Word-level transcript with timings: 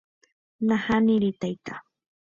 Nahániri 0.67 1.29
taita 1.39 1.75